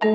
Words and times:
Smida 0.00 0.08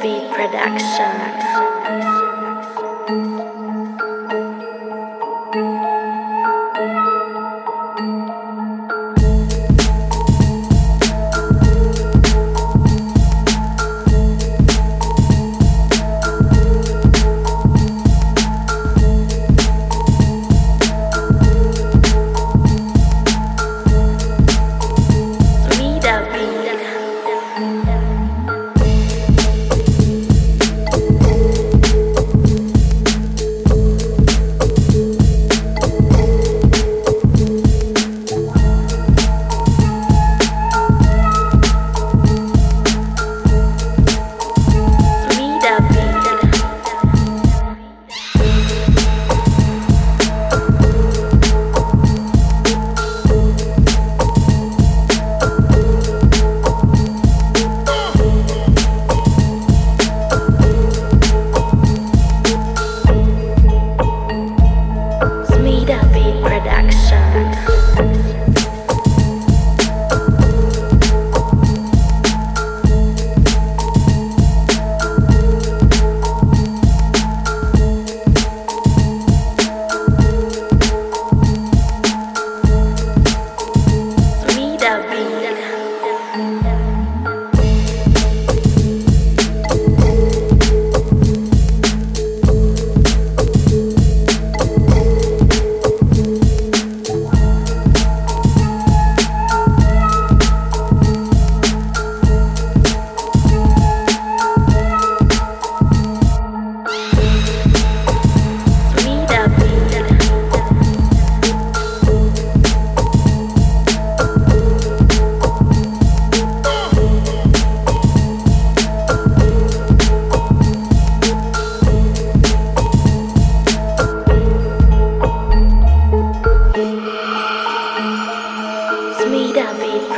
Beat 0.00 0.30
Production. 0.30 2.17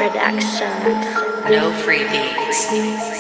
Production. 0.01 1.51
No 1.51 1.71
free 1.85 2.09
beats. 2.09 3.20